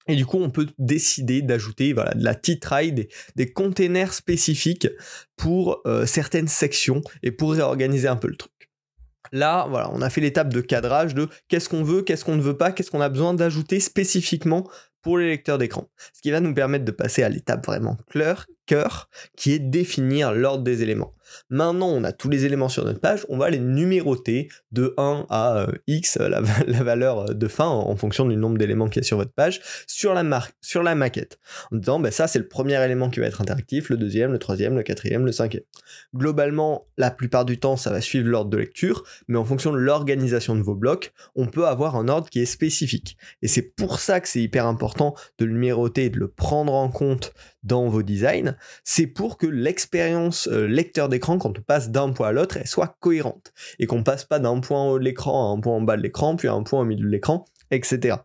Et 0.07 0.15
du 0.15 0.25
coup, 0.25 0.37
on 0.37 0.49
peut 0.49 0.67
décider 0.77 1.41
d'ajouter 1.41 1.91
voilà, 1.91 2.13
de 2.13 2.23
la 2.23 2.33
titraille, 2.33 2.93
des, 2.93 3.09
des 3.35 3.51
containers 3.51 4.13
spécifiques 4.13 4.87
pour 5.35 5.83
certaines 6.05 6.47
sections 6.47 7.01
et 7.23 7.31
pour 7.31 7.51
réorganiser 7.51 8.07
un 8.07 8.15
peu 8.15 8.29
le 8.29 8.37
truc. 8.37 8.56
Là, 9.31 9.67
voilà, 9.69 9.89
on 9.93 10.01
a 10.01 10.09
fait 10.09 10.21
l'étape 10.21 10.49
de 10.53 10.61
cadrage 10.61 11.13
de 11.13 11.27
qu'est-ce 11.47 11.69
qu'on 11.69 11.83
veut, 11.83 12.01
qu'est-ce 12.01 12.25
qu'on 12.25 12.35
ne 12.35 12.41
veut 12.41 12.57
pas, 12.57 12.71
qu'est-ce 12.71 12.91
qu'on 12.91 13.01
a 13.01 13.09
besoin 13.09 13.33
d'ajouter 13.33 13.79
spécifiquement 13.79 14.67
pour 15.01 15.17
les 15.17 15.27
lecteurs 15.27 15.57
d'écran. 15.57 15.89
Ce 16.13 16.21
qui 16.21 16.31
va 16.31 16.39
nous 16.39 16.53
permettre 16.53 16.85
de 16.85 16.91
passer 16.91 17.23
à 17.23 17.29
l'étape 17.29 17.65
vraiment 17.65 17.97
claire, 18.09 18.47
qui 19.35 19.53
est 19.53 19.59
définir 19.59 20.33
l'ordre 20.33 20.63
des 20.63 20.83
éléments. 20.83 21.13
Maintenant, 21.49 21.89
on 21.89 22.03
a 22.03 22.11
tous 22.11 22.29
les 22.29 22.45
éléments 22.45 22.69
sur 22.69 22.85
notre 22.85 22.99
page, 22.99 23.25
on 23.29 23.37
va 23.37 23.49
les 23.49 23.59
numéroter 23.59 24.49
de 24.71 24.93
1 24.97 25.25
à 25.29 25.57
euh, 25.57 25.67
x, 25.87 26.17
la, 26.19 26.41
valeur 26.41 27.35
de 27.35 27.47
fin, 27.47 27.67
en, 27.67 27.95
fonction 27.95 28.25
du 28.25 28.35
nombre 28.35 28.57
d'éléments 28.57 28.87
qu'il 28.87 29.01
y 29.01 29.05
a 29.05 29.07
sur 29.07 29.17
votre 29.17 29.31
page, 29.31 29.61
sur 29.87 30.13
la, 30.13 30.41
sur 30.61 30.83
la 30.83 30.95
maquette. 30.95 31.39
En 31.71 31.77
disant, 31.77 31.99
ben, 31.99 32.11
ça 32.11 32.27
c'est 32.27 32.39
le 32.39 32.47
premier 32.47 32.81
élément 32.83 33.09
qui 33.09 33.19
va 33.19 33.27
être 33.27 33.41
interactif, 33.41 33.89
le 33.89 33.97
deuxième, 33.97 34.31
le 34.31 34.39
troisième, 34.39 34.75
le 34.75 34.83
quatrième, 34.83 35.25
le 35.25 35.31
cinquième. 35.31 35.63
Globalement, 36.15 36.87
la 36.97 37.11
plupart 37.11 37.45
du 37.45 37.59
temps, 37.59 37.77
ça 37.77 37.91
va 37.91 38.01
suivre 38.01 38.27
l'ordre 38.27 38.49
de 38.49 38.57
lecture, 38.57 39.03
mais 39.27 39.37
en 39.37 39.45
fonction 39.45 39.71
de 39.71 39.77
l'organisation 39.77 40.55
de 40.55 40.61
vos 40.61 40.75
blocs, 40.75 41.13
on 41.35 41.47
peut 41.47 41.67
avoir 41.67 41.95
un 41.95 42.07
ordre 42.07 42.29
qui 42.29 42.39
est 42.39 42.45
spécifique. 42.45 43.17
Et 43.41 43.47
c'est 43.47 43.61
pour 43.61 43.99
ça 43.99 44.19
que 44.19 44.27
c'est 44.27 44.41
hyper 44.41 44.65
important 44.65 45.15
de 45.39 45.45
le 45.45 45.53
numéroter 45.53 46.05
et 46.05 46.09
de 46.09 46.19
le 46.19 46.27
prendre 46.27 46.73
en 46.73 46.89
compte 46.89 47.33
dans 47.67 47.89
vos 47.89 48.01
designs, 48.01 48.55
c'est 48.83 49.07
pour 49.07 49.37
que 49.37 49.45
l'expérience 49.45 50.47
euh, 50.47 50.65
lecteur 50.65 51.09
d'écran, 51.09 51.37
quand 51.37 51.59
on 51.59 51.61
passe 51.61 51.91
d'un 51.91 52.11
point 52.11 52.29
à 52.29 52.31
l'autre, 52.31 52.57
elle 52.57 52.67
soit 52.67 52.97
cohérente. 52.99 53.53
Et 53.77 53.85
qu'on 53.85 54.03
passe 54.03 54.23
pas 54.23 54.39
d'un 54.39 54.59
point 54.59 54.79
en 54.79 54.89
haut 54.91 54.99
de 54.99 55.03
l'écran 55.03 55.51
à 55.51 55.57
un 55.57 55.59
point 55.59 55.75
en 55.75 55.81
bas 55.81 55.97
de 55.97 56.01
l'écran, 56.01 56.35
puis 56.35 56.47
à 56.47 56.53
un 56.53 56.63
point 56.63 56.81
au 56.81 56.85
milieu 56.85 57.05
de 57.05 57.09
l'écran, 57.09 57.45
etc. 57.69 58.17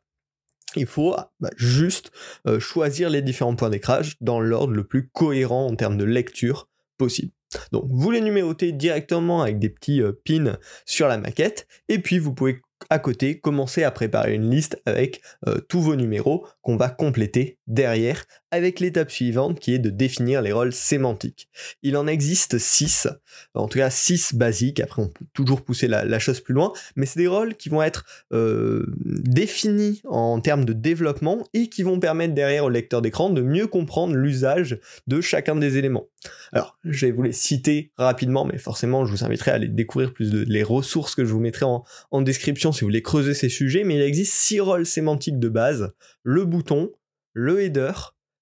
il 0.77 0.87
faut 0.87 1.17
bah, 1.41 1.51
juste 1.57 2.13
euh, 2.47 2.61
choisir 2.61 3.11
les 3.11 3.21
différents 3.21 3.57
points 3.57 3.71
d'écrage 3.71 4.17
dans 4.21 4.41
l'ordre 4.41 4.75
le 4.75 4.85
plus 4.85 5.09
cohérent 5.09 5.67
en 5.67 5.75
termes 5.75 5.99
de 5.99 6.05
lecture 6.05 6.69
possible. 6.97 7.33
Donc 7.73 7.85
vous 7.91 8.11
les 8.11 8.23
numérotez 8.23 8.73
directement 8.73 9.43
avec 9.43 9.59
des 9.59 9.69
petits 9.69 10.01
euh, 10.01 10.13
pins 10.25 10.57
sur 10.87 11.09
la 11.09 11.19
maquette 11.19 11.67
et 11.89 11.99
puis 11.99 12.19
vous 12.19 12.33
pouvez 12.33 12.63
à 12.89 12.99
côté 12.99 13.39
commencer 13.39 13.85
à 13.85 13.91
préparer 13.91 14.35
une 14.35 14.51
liste 14.51 14.81
avec 14.87 15.23
tous 15.69 15.81
vos 15.81 15.95
numéros 15.95 16.45
qu'on 16.63 16.77
va 16.77 16.89
compléter 16.89 17.61
derrière 17.69 18.25
avec 18.53 18.81
l'étape 18.81 19.11
suivante 19.11 19.59
qui 19.59 19.73
est 19.75 19.79
de 19.79 19.89
définir 19.89 20.43
les 20.43 20.53
rôles 20.53 20.75
sémantiques. 20.75 21.49
Il 21.83 21.97
en 21.97 22.07
existe 22.07 22.59
6, 22.59 23.09
en 23.55 23.67
tout 23.67 23.79
cas 23.79 23.89
6 23.89 24.35
basiques, 24.35 24.79
après 24.79 25.03
on 25.03 25.09
peut 25.09 25.25
toujours 25.33 25.63
pousser 25.63 25.89
la, 25.89 26.19
chose 26.19 26.41
plus 26.41 26.53
loin, 26.53 26.73
mais 26.95 27.07
c'est 27.07 27.19
des 27.19 27.27
rôles 27.27 27.57
qui 27.57 27.71
vont 27.71 27.83
être 27.83 28.05
euh, 28.35 28.85
définis 29.05 30.03
en 30.05 30.39
termes 30.41 30.67
de 30.67 30.75
développement 30.75 31.49
et 31.55 31.69
qui 31.69 31.83
vont 31.83 31.99
permettre 31.99 32.35
derrière 32.35 32.67
au 32.67 32.69
lecteur 32.69 33.01
d'écran 33.01 33.31
de 33.31 33.41
mieux 33.41 33.67
comprendre 33.67 34.15
l'usage 34.15 34.79
de 35.07 35.23
chacun 35.23 35.57
des 35.57 35.79
éléments. 35.79 36.09
Alors, 36.53 36.79
je 36.85 37.07
vais 37.07 37.13
vous 37.13 37.23
les 37.23 37.33
citer 37.33 37.91
rapidement, 37.97 38.45
mais 38.45 38.59
forcément, 38.59 39.07
je 39.07 39.13
vous 39.13 39.25
inviterai 39.25 39.53
à 39.53 39.55
aller 39.55 39.69
découvrir 39.69 40.13
plus 40.13 40.31
de 40.31 40.45
les 40.47 40.63
ressources 40.63 41.15
que 41.15 41.25
je 41.25 41.33
vous 41.33 41.41
mettrai 41.41 41.65
en, 41.65 42.23
description 42.23 42.71
si 42.71 42.83
vous 42.83 42.89
voulez 42.89 43.03
creuser 43.03 43.33
ces 43.33 43.49
sujets, 43.49 43.83
mais 43.83 43.97
il 43.97 44.03
existe 44.03 44.35
6 44.35 44.61
rôles 44.61 44.87
sémantiques 44.87 45.39
de 45.39 45.49
base, 45.49 45.93
le 46.23 46.45
bouton, 46.45 46.93
le 47.33 47.63
header, 47.63 47.93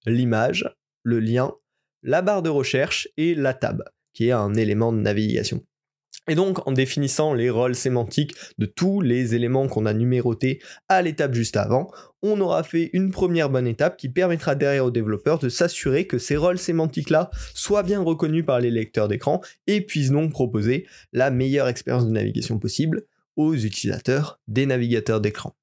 l'image, 0.05 0.69
le 1.03 1.19
lien, 1.19 1.53
la 2.03 2.21
barre 2.21 2.41
de 2.41 2.49
recherche 2.49 3.07
et 3.17 3.35
la 3.35 3.53
tab, 3.53 3.83
qui 4.13 4.27
est 4.27 4.31
un 4.31 4.53
élément 4.53 4.91
de 4.91 4.99
navigation. 4.99 5.63
Et 6.27 6.35
donc, 6.35 6.67
en 6.67 6.71
définissant 6.71 7.33
les 7.33 7.49
rôles 7.49 7.75
sémantiques 7.75 8.35
de 8.59 8.67
tous 8.67 9.01
les 9.01 9.33
éléments 9.33 9.67
qu'on 9.67 9.87
a 9.87 9.93
numérotés 9.93 10.61
à 10.87 11.01
l'étape 11.01 11.33
juste 11.33 11.57
avant, 11.57 11.89
on 12.21 12.39
aura 12.39 12.61
fait 12.61 12.91
une 12.93 13.09
première 13.09 13.49
bonne 13.49 13.65
étape 13.65 13.97
qui 13.97 14.07
permettra 14.07 14.53
derrière 14.53 14.85
aux 14.85 14.91
développeurs 14.91 15.39
de 15.39 15.49
s'assurer 15.49 16.05
que 16.05 16.19
ces 16.19 16.37
rôles 16.37 16.59
sémantiques-là 16.59 17.31
soient 17.55 17.81
bien 17.81 18.01
reconnus 18.01 18.45
par 18.45 18.59
les 18.59 18.69
lecteurs 18.69 19.07
d'écran 19.07 19.41
et 19.65 19.81
puissent 19.81 20.11
donc 20.11 20.31
proposer 20.31 20.85
la 21.11 21.31
meilleure 21.31 21.67
expérience 21.67 22.05
de 22.05 22.11
navigation 22.11 22.59
possible 22.59 23.03
aux 23.35 23.55
utilisateurs 23.55 24.39
des 24.47 24.67
navigateurs 24.67 25.21
d'écran. 25.21 25.55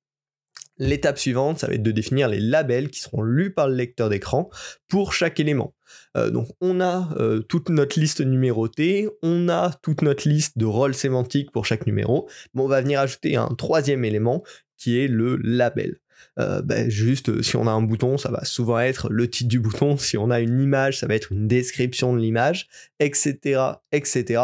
L'étape 0.79 1.19
suivante, 1.19 1.59
ça 1.59 1.67
va 1.67 1.75
être 1.75 1.83
de 1.83 1.91
définir 1.91 2.29
les 2.29 2.41
labels 2.41 2.89
qui 2.89 3.01
seront 3.01 3.23
lus 3.23 3.53
par 3.53 3.69
le 3.69 3.75
lecteur 3.75 4.09
d'écran 4.09 4.49
pour 4.89 5.13
chaque 5.13 5.41
élément. 5.41 5.75
Euh, 6.17 6.31
donc 6.31 6.49
on 6.61 6.81
a 6.81 7.09
euh, 7.19 7.41
toute 7.41 7.69
notre 7.69 7.99
liste 7.99 8.21
numérotée, 8.21 9.09
on 9.23 9.49
a 9.49 9.73
toute 9.83 10.03
notre 10.03 10.29
liste 10.29 10.59
de 10.59 10.67
rôles 10.67 10.95
sémantiques 10.95 11.51
pour 11.51 11.67
chaque 11.67 11.87
numéro, 11.87 12.29
mais 12.55 12.63
on 12.63 12.69
va 12.69 12.81
venir 12.81 13.01
ajouter 13.01 13.37
un 13.37 13.49
troisième 13.49 14.05
élément 14.05 14.43
qui 14.77 14.99
est 14.99 15.09
le 15.09 15.37
label. 15.37 15.99
Euh, 16.39 16.63
ben, 16.63 16.89
juste 16.89 17.43
si 17.43 17.57
on 17.57 17.67
a 17.67 17.71
un 17.71 17.83
bouton, 17.83 18.17
ça 18.17 18.31
va 18.31 18.45
souvent 18.45 18.79
être 18.79 19.09
le 19.11 19.29
titre 19.29 19.49
du 19.49 19.61
bouton, 19.61 19.97
si 19.97 20.17
on 20.17 20.31
a 20.31 20.41
une 20.41 20.61
image, 20.61 20.99
ça 20.99 21.07
va 21.07 21.15
être 21.15 21.33
une 21.33 21.49
description 21.49 22.15
de 22.15 22.21
l'image, 22.21 22.69
etc., 23.01 23.61
etc. 23.93 24.43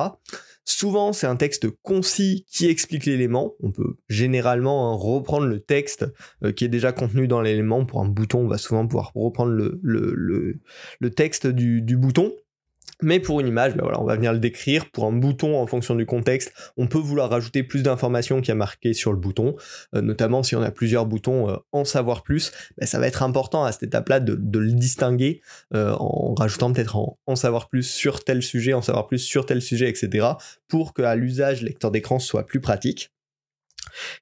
Souvent, 0.64 1.12
c'est 1.12 1.26
un 1.26 1.36
texte 1.36 1.68
concis 1.82 2.46
qui 2.50 2.68
explique 2.68 3.04
l'élément. 3.04 3.54
On 3.60 3.70
peut 3.70 3.96
généralement 4.08 4.90
hein, 4.90 4.96
reprendre 4.96 5.46
le 5.46 5.60
texte 5.60 6.06
euh, 6.42 6.52
qui 6.52 6.64
est 6.64 6.68
déjà 6.68 6.92
contenu 6.92 7.28
dans 7.28 7.42
l'élément. 7.42 7.84
Pour 7.84 8.00
un 8.00 8.08
bouton, 8.08 8.40
on 8.40 8.48
va 8.48 8.56
souvent 8.56 8.86
pouvoir 8.86 9.12
reprendre 9.14 9.52
le, 9.52 9.78
le, 9.82 11.10
texte 11.10 11.46
du, 11.46 11.82
du 11.82 11.96
bouton 11.96 12.32
mais 13.02 13.20
pour 13.20 13.40
une 13.40 13.48
image, 13.48 13.74
ben 13.74 13.82
voilà, 13.82 14.00
on 14.00 14.04
va 14.04 14.16
venir 14.16 14.32
le 14.32 14.38
décrire. 14.38 14.90
Pour 14.90 15.04
un 15.04 15.12
bouton, 15.12 15.58
en 15.58 15.66
fonction 15.66 15.94
du 15.94 16.06
contexte, 16.06 16.52
on 16.76 16.86
peut 16.86 16.98
vouloir 16.98 17.30
rajouter 17.30 17.62
plus 17.62 17.82
d'informations 17.82 18.40
qu'il 18.40 18.48
y 18.48 18.52
a 18.52 18.56
marqué 18.56 18.92
sur 18.92 19.12
le 19.12 19.18
bouton. 19.18 19.56
Euh, 19.94 20.00
notamment 20.00 20.42
si 20.42 20.56
on 20.56 20.62
a 20.62 20.70
plusieurs 20.70 21.06
boutons, 21.06 21.50
euh, 21.50 21.56
en 21.72 21.84
savoir 21.84 22.22
plus, 22.22 22.52
ben 22.78 22.86
ça 22.86 22.98
va 22.98 23.06
être 23.06 23.22
important 23.22 23.64
à 23.64 23.72
cette 23.72 23.84
étape-là 23.84 24.20
de, 24.20 24.58
le 24.58 24.72
distinguer 24.72 25.40
euh, 25.74 25.94
en 25.98 26.34
rajoutant 26.34 26.72
peut-être 26.72 26.96
en, 26.96 27.18
en, 27.26 27.36
savoir 27.36 27.68
plus 27.68 27.82
sur 27.82 28.24
tel 28.24 28.42
sujet, 28.42 28.72
en 28.72 28.82
savoir 28.82 29.06
plus 29.06 29.18
sur 29.18 29.46
tel 29.46 29.60
sujet, 29.60 29.88
etc. 29.88 30.26
pour 30.68 30.94
qu'à 30.94 31.14
l'usage 31.14 31.62
lecteur 31.62 31.90
d'écran 31.90 32.18
soit 32.18 32.46
plus 32.46 32.60
pratique. 32.60 33.13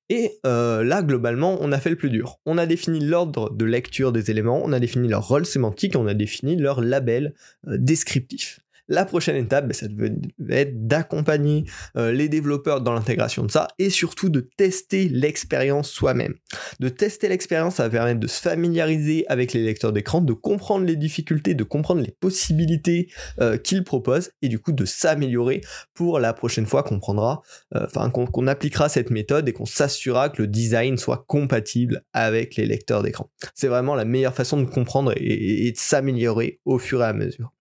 Et 0.08 0.38
là, 0.44 1.02
globalement, 1.02 1.58
on 1.60 1.72
a 1.72 1.78
fait 1.78 1.90
le 1.90 1.96
plus 1.96 2.10
dur. 2.10 2.38
On 2.46 2.58
a 2.58 2.66
défini 2.66 3.00
l'ordre 3.00 3.50
de 3.50 3.64
lecture 3.64 4.12
des 4.12 4.30
éléments, 4.30 4.62
on 4.64 4.72
a 4.72 4.80
défini 4.80 5.08
leur 5.08 5.26
rôle 5.26 5.46
sémantique, 5.46 5.96
on 5.96 6.06
a 6.06 6.14
défini 6.14 6.56
leur 6.56 6.80
label 6.80 7.34
descriptif. 7.66 8.60
La 8.92 9.06
prochaine 9.06 9.36
étape, 9.36 9.68
ben, 9.68 9.72
ça 9.72 9.88
devait 9.88 10.12
être 10.50 10.86
d'accompagner 10.86 11.64
euh, 11.96 12.12
les 12.12 12.28
développeurs 12.28 12.82
dans 12.82 12.92
l'intégration 12.92 13.42
de 13.42 13.50
ça 13.50 13.68
et 13.78 13.88
surtout 13.88 14.28
de 14.28 14.50
tester 14.58 15.08
l'expérience 15.08 15.88
soi-même. 15.88 16.34
De 16.78 16.90
tester 16.90 17.30
l'expérience, 17.30 17.76
ça 17.76 17.84
va 17.84 17.88
permettre 17.88 18.20
de 18.20 18.26
se 18.26 18.38
familiariser 18.42 19.24
avec 19.28 19.54
les 19.54 19.62
lecteurs 19.62 19.94
d'écran, 19.94 20.20
de 20.20 20.34
comprendre 20.34 20.84
les 20.84 20.96
difficultés, 20.96 21.54
de 21.54 21.64
comprendre 21.64 22.02
les 22.02 22.10
possibilités 22.10 23.08
euh, 23.40 23.56
qu'ils 23.56 23.82
proposent 23.82 24.32
et 24.42 24.48
du 24.48 24.58
coup 24.58 24.72
de 24.72 24.84
s'améliorer 24.84 25.62
pour 25.94 26.20
la 26.20 26.34
prochaine 26.34 26.66
fois 26.66 26.82
qu'on 26.82 26.98
prendra, 26.98 27.40
euh, 27.74 27.86
enfin 27.86 28.10
qu'on 28.10 28.46
appliquera 28.46 28.90
cette 28.90 29.08
méthode 29.08 29.48
et 29.48 29.54
qu'on 29.54 29.64
s'assurera 29.64 30.28
que 30.28 30.42
le 30.42 30.48
design 30.48 30.98
soit 30.98 31.24
compatible 31.26 32.04
avec 32.12 32.56
les 32.56 32.66
lecteurs 32.66 33.02
d'écran. 33.02 33.30
C'est 33.54 33.68
vraiment 33.68 33.94
la 33.94 34.04
meilleure 34.04 34.34
façon 34.34 34.60
de 34.60 34.66
comprendre 34.66 35.14
et 35.16 35.72
de 35.72 35.78
s'améliorer 35.78 36.60
au 36.66 36.78
fur 36.78 37.00
et 37.00 37.06
à 37.06 37.14
mesure. 37.14 37.54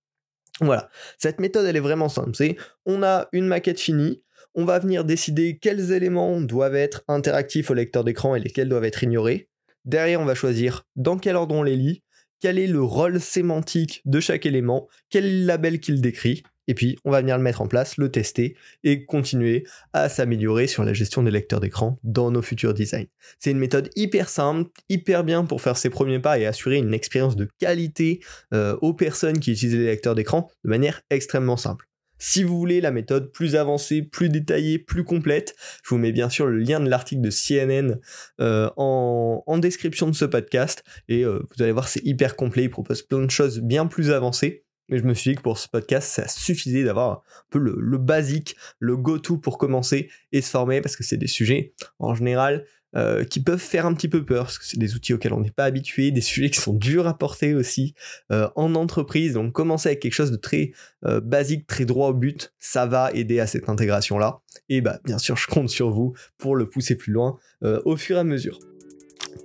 Voilà, 0.61 0.89
cette 1.17 1.39
méthode 1.39 1.65
elle 1.65 1.75
est 1.75 1.79
vraiment 1.79 2.09
simple, 2.09 2.35
c'est 2.35 2.55
on 2.85 3.01
a 3.01 3.27
une 3.31 3.47
maquette 3.47 3.79
finie, 3.79 4.21
on 4.53 4.63
va 4.63 4.77
venir 4.79 5.05
décider 5.05 5.57
quels 5.59 5.91
éléments 5.91 6.39
doivent 6.39 6.75
être 6.75 7.03
interactifs 7.07 7.71
au 7.71 7.73
lecteur 7.73 8.03
d'écran 8.03 8.35
et 8.35 8.39
lesquels 8.39 8.69
doivent 8.69 8.83
être 8.83 9.03
ignorés. 9.03 9.49
Derrière, 9.85 10.21
on 10.21 10.25
va 10.25 10.35
choisir 10.35 10.83
dans 10.95 11.17
quel 11.17 11.35
ordre 11.35 11.55
on 11.55 11.63
les 11.63 11.75
lit, 11.75 12.03
quel 12.39 12.59
est 12.59 12.67
le 12.67 12.81
rôle 12.81 13.19
sémantique 13.19 14.01
de 14.05 14.19
chaque 14.19 14.45
élément, 14.45 14.87
quel 15.09 15.25
est 15.25 15.39
le 15.39 15.45
label 15.45 15.79
qu'il 15.79 15.99
décrit, 16.01 16.43
et 16.71 16.73
puis 16.73 16.97
on 17.03 17.11
va 17.11 17.19
venir 17.19 17.35
le 17.35 17.43
mettre 17.43 17.61
en 17.61 17.67
place, 17.67 17.97
le 17.97 18.09
tester 18.09 18.55
et 18.85 19.03
continuer 19.05 19.65
à 19.91 20.07
s'améliorer 20.07 20.67
sur 20.67 20.85
la 20.85 20.93
gestion 20.93 21.21
des 21.21 21.29
lecteurs 21.29 21.59
d'écran 21.59 21.99
dans 22.05 22.31
nos 22.31 22.41
futurs 22.41 22.73
designs. 22.73 23.07
C'est 23.39 23.51
une 23.51 23.59
méthode 23.59 23.89
hyper 23.97 24.29
simple, 24.29 24.71
hyper 24.87 25.25
bien 25.25 25.43
pour 25.43 25.61
faire 25.61 25.75
ses 25.75 25.89
premiers 25.89 26.19
pas 26.19 26.39
et 26.39 26.45
assurer 26.45 26.77
une 26.77 26.93
expérience 26.93 27.35
de 27.35 27.49
qualité 27.59 28.21
euh, 28.53 28.77
aux 28.81 28.93
personnes 28.93 29.39
qui 29.39 29.51
utilisent 29.51 29.75
les 29.75 29.87
lecteurs 29.87 30.15
d'écran 30.15 30.49
de 30.63 30.69
manière 30.69 31.01
extrêmement 31.09 31.57
simple. 31.57 31.87
Si 32.19 32.41
vous 32.41 32.57
voulez 32.57 32.79
la 32.79 32.91
méthode 32.91 33.33
plus 33.33 33.57
avancée, 33.57 34.01
plus 34.01 34.29
détaillée, 34.29 34.79
plus 34.79 35.03
complète, 35.03 35.55
je 35.83 35.89
vous 35.89 35.97
mets 35.97 36.13
bien 36.13 36.29
sûr 36.29 36.47
le 36.47 36.57
lien 36.57 36.79
de 36.79 36.87
l'article 36.87 37.21
de 37.21 37.31
CNN 37.31 37.99
euh, 38.39 38.69
en, 38.77 39.57
description 39.57 40.07
de 40.07 40.15
ce 40.15 40.23
podcast 40.23 40.83
et 41.09 41.25
euh, 41.25 41.39
vous 41.49 41.63
allez 41.63 41.73
voir 41.73 41.89
c'est 41.89 42.05
hyper 42.05 42.37
complet, 42.37 42.63
il 42.63 42.69
propose 42.69 43.01
plein 43.01 43.25
de 43.25 43.29
choses 43.29 43.59
bien 43.59 43.87
plus 43.87 44.11
avancées. 44.11 44.63
Mais 44.91 44.97
je 44.97 45.03
me 45.03 45.13
suis 45.13 45.31
dit 45.31 45.37
que 45.37 45.41
pour 45.41 45.57
ce 45.57 45.67
podcast, 45.67 46.07
ça 46.07 46.27
suffisait 46.27 46.83
d'avoir 46.83 47.11
un 47.11 47.21
peu 47.49 47.59
le, 47.59 47.97
basique, 47.97 48.55
le 48.79 48.97
go-to 48.97 49.37
pour 49.37 49.57
commencer 49.57 50.09
et 50.31 50.41
se 50.41 50.49
former, 50.49 50.81
parce 50.81 50.97
que 50.97 51.03
c'est 51.03 51.17
des 51.17 51.27
sujets, 51.27 51.73
en 51.97 52.13
général, 52.13 52.65
euh, 52.93 53.23
qui 53.23 53.41
peuvent 53.41 53.57
faire 53.57 53.85
un 53.85 53.93
petit 53.93 54.09
peu 54.09 54.25
peur, 54.25 54.43
parce 54.43 54.59
que 54.59 54.65
c'est 54.65 54.77
des 54.77 54.95
outils 54.95 55.13
auxquels 55.13 55.31
on 55.31 55.39
n'est 55.39 55.49
pas 55.49 55.63
habitué, 55.63 56.11
des 56.11 56.21
sujets 56.21 56.49
qui 56.49 56.59
sont 56.59 56.73
durs 56.73 57.07
à 57.07 57.17
porter 57.17 57.55
aussi 57.55 57.95
euh, 58.33 58.49
en 58.57 58.75
entreprise. 58.75 59.33
Donc 59.33 59.53
commencer 59.53 59.87
avec 59.89 60.01
quelque 60.01 60.13
chose 60.13 60.31
de 60.31 60.37
très 60.37 60.73
euh, 61.05 61.21
basique, 61.21 61.67
très 61.67 61.85
droit 61.85 62.09
au 62.09 62.13
but, 62.13 62.53
ça 62.59 62.85
va 62.85 63.09
aider 63.13 63.39
à 63.39 63.47
cette 63.47 63.69
intégration-là. 63.69 64.41
Et 64.67 64.81
bah 64.81 64.99
bien 65.05 65.17
sûr, 65.17 65.37
je 65.37 65.47
compte 65.47 65.69
sur 65.69 65.89
vous 65.89 66.13
pour 66.37 66.57
le 66.57 66.67
pousser 66.67 66.95
plus 66.95 67.13
loin 67.13 67.37
au 67.61 67.95
fur 67.95 68.17
et 68.17 68.19
à 68.19 68.23
mesure. 68.23 68.59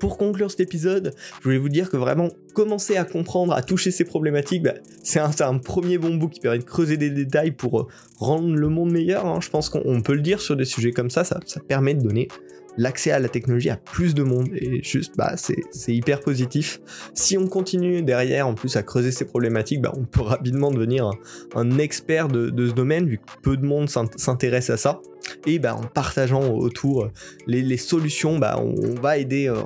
Pour 0.00 0.18
conclure 0.18 0.50
cet 0.50 0.60
épisode, 0.60 1.14
je 1.38 1.44
voulais 1.44 1.58
vous 1.58 1.68
dire 1.68 1.90
que 1.90 1.96
vraiment 1.96 2.28
commencer 2.54 2.96
à 2.96 3.04
comprendre, 3.04 3.52
à 3.52 3.62
toucher 3.62 3.90
ces 3.90 4.04
problématiques, 4.04 4.62
bah, 4.62 4.74
c'est 5.02 5.20
un, 5.20 5.58
premier 5.58 5.98
bon 5.98 6.14
bout 6.14 6.28
qui 6.28 6.40
permet 6.40 6.58
de 6.58 6.64
creuser 6.64 6.96
des 6.96 7.10
détails 7.10 7.52
pour 7.52 7.80
euh, 7.80 7.86
rendre 8.18 8.54
le 8.54 8.68
monde 8.68 8.92
meilleur. 8.92 9.26
Hein. 9.26 9.40
Je 9.40 9.50
pense 9.50 9.68
qu'on 9.68 10.00
peut 10.02 10.14
le 10.14 10.20
dire 10.20 10.40
sur 10.40 10.56
des 10.56 10.64
sujets 10.64 10.92
comme 10.92 11.10
ça, 11.10 11.24
ça, 11.24 11.40
ça 11.46 11.60
permet 11.60 11.94
de 11.94 12.02
donner 12.02 12.28
l'accès 12.76 13.10
à 13.10 13.18
la 13.18 13.28
technologie 13.28 13.70
à 13.70 13.76
plus 13.76 14.14
de 14.14 14.22
monde 14.22 14.48
et 14.54 14.82
juste 14.82 15.16
bah 15.16 15.34
c'est 15.36 15.94
hyper 15.94 16.20
positif. 16.20 16.80
Si 17.14 17.38
on 17.38 17.46
continue 17.46 18.02
derrière 18.02 18.46
en 18.46 18.54
plus 18.54 18.76
à 18.76 18.82
creuser 18.82 19.12
ces 19.12 19.24
problématiques, 19.24 19.80
bah, 19.80 19.92
on 19.96 20.04
peut 20.04 20.22
rapidement 20.22 20.70
devenir 20.70 21.10
un, 21.54 21.78
expert 21.78 22.28
de, 22.28 22.68
ce 22.68 22.72
domaine 22.72 23.06
vu 23.06 23.18
que 23.18 23.40
peu 23.42 23.56
de 23.56 23.66
monde 23.66 23.88
s'intéresse 23.88 24.70
à 24.70 24.76
ça 24.76 25.00
et 25.46 25.58
bah, 25.58 25.74
en 25.74 25.82
partageant 25.82 26.54
autour 26.54 27.10
les, 27.46 27.76
solutions, 27.76 28.38
bah, 28.38 28.60
on, 28.60 28.94
va 29.00 29.18
aider 29.18 29.48
euh, 29.48 29.56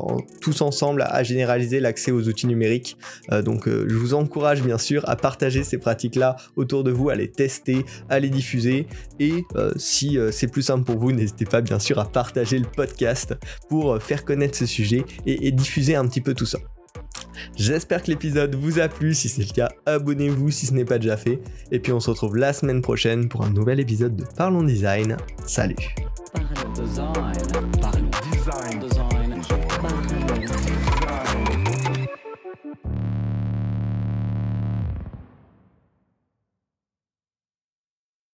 tous 0.41 0.63
ensemble 0.63 1.03
à, 1.03 1.23
généraliser 1.23 1.81
l'accès 1.81 2.11
aux 2.11 2.29
outils 2.29 2.47
numériques. 2.47 2.97
Euh, 3.31 3.43
donc 3.43 3.69
euh, 3.69 3.87
je 3.89 3.95
vous 3.95 4.15
encourage 4.15 4.63
bien 4.63 4.79
sûr 4.79 5.09
à 5.09 5.17
partager 5.17 5.63
ces 5.63 5.79
pratiques-là 5.79 6.37
autour 6.57 6.85
de 6.85 6.91
vous, 6.91 7.11
à 7.11 7.15
les 7.15 7.31
tester, 7.31 7.85
à 8.09 8.19
les 8.19 8.31
diffuser. 8.31 8.87
Et 9.19 9.45
si 9.77 10.19
c'est 10.33 10.49
plus 10.49 10.63
simple 10.63 10.85
pour 10.85 10.99
vous, 10.99 11.13
n'hésitez 11.13 11.45
pas 11.45 11.61
bien 11.61 11.79
sûr 11.79 11.99
à 11.99 12.07
partager 12.07 12.59
le 12.59 12.65
podcast 12.65 13.00
pour 13.69 14.03
faire 14.03 14.25
connaître 14.25 14.57
ce 14.57 14.67
sujet 14.67 15.05
et 15.27 15.53
diffuser 15.53 15.97
un 15.97 16.07
petit 16.07 16.21
peu 16.21 16.35
tout 16.35 16.47
ça. 16.47 16.59
J'espère 17.57 18.03
que 18.03 18.11
l'épisode 18.11 18.55
vous 18.55 18.79
a 18.79 18.89
plu. 18.89 19.15
Si 19.15 19.29
c'est 19.29 19.43
le 19.43 19.53
cas, 19.53 19.69
abonnez-vous 19.87 20.51
si 20.51 20.67
ce 20.67 20.73
n'est 20.73 20.85
pas 20.85 20.99
déjà 20.99 21.17
fait. 21.17 21.41
Et 21.71 21.79
puis 21.79 21.93
on 21.93 22.01
se 22.01 22.11
retrouve 22.11 22.37
la 22.37 22.53
semaine 22.53 22.83
prochaine 22.83 23.29
pour 23.29 23.45
un 23.45 23.51
nouvel 23.51 23.81
épisode 23.81 24.17
de 24.17 24.25
Parlons 24.37 24.63
Design. 24.63 25.17
Salut 25.47 25.77